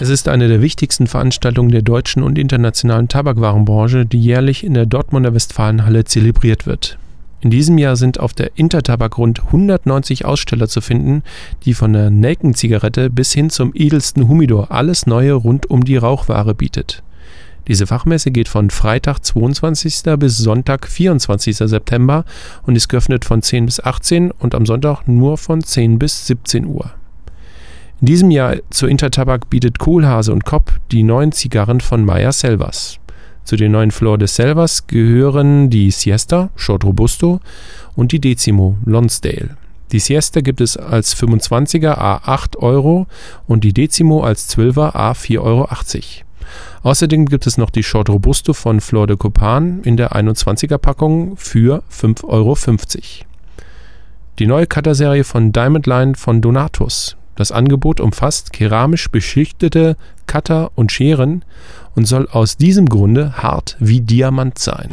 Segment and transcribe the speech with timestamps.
[0.00, 4.86] Es ist eine der wichtigsten Veranstaltungen der deutschen und internationalen Tabakwarenbranche, die jährlich in der
[4.86, 6.98] Dortmunder Westfalenhalle zelebriert wird.
[7.40, 11.22] In diesem Jahr sind auf der Intertabak rund 190 Aussteller zu finden,
[11.64, 16.54] die von der Nelkenzigarette bis hin zum edelsten Humidor alles Neue rund um die Rauchware
[16.54, 17.02] bietet.
[17.68, 20.02] Diese Fachmesse geht von Freitag 22.
[20.18, 21.56] bis Sonntag 24.
[21.56, 22.24] September
[22.64, 26.66] und ist geöffnet von 10 bis 18 und am Sonntag nur von 10 bis 17
[26.66, 26.92] Uhr.
[28.00, 32.98] In diesem Jahr zur Intertabak bietet Kohlhase und Kopp die neuen Zigarren von Meyer Selvas.
[33.44, 37.40] Zu den neuen Flor de Selvas gehören die Siesta, Short Robusto
[37.94, 39.56] und die Decimo, Lonsdale.
[39.92, 43.06] Die Siesta gibt es als 25er A 8 Euro
[43.46, 45.68] und die Decimo als 12er A 4,80 Euro.
[46.82, 51.36] Außerdem gibt es noch die Short Robusto von Flor de Copan in der 21er Packung
[51.36, 52.56] für 5,50 Euro.
[54.38, 57.16] Die neue Cutter-Serie von Diamond Line von Donatus.
[57.36, 59.96] Das Angebot umfasst keramisch beschichtete
[60.26, 61.44] Cutter und Scheren
[61.94, 64.90] und soll aus diesem Grunde hart wie Diamant sein.